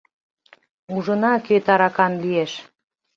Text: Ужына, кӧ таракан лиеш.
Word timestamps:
Ужына, 0.95 1.33
кӧ 1.45 1.55
таракан 1.65 2.13
лиеш. 2.23 2.51